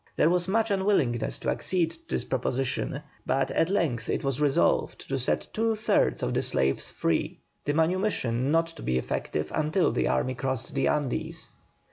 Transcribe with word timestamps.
There 0.15 0.31
was 0.31 0.47
much 0.47 0.71
unwillingness 0.71 1.37
to 1.37 1.51
accede 1.51 1.91
to 1.91 1.99
this 2.15 2.25
proposition, 2.25 3.03
but 3.23 3.51
at 3.51 3.69
length 3.69 4.09
it 4.09 4.23
was 4.23 4.41
resolved 4.41 5.07
to 5.09 5.19
set 5.19 5.47
two 5.53 5.75
thirds 5.75 6.23
of 6.23 6.33
the 6.33 6.41
slaves 6.41 6.89
free, 6.89 7.37
the 7.65 7.75
manumission 7.75 8.49
not 8.51 8.65
to 8.69 8.81
be 8.81 8.97
effective 8.97 9.51
until 9.53 9.91
the 9.91 10.07
army 10.07 10.33
crossed 10.33 10.73
the 10.73 10.87
Andes. 10.87 11.51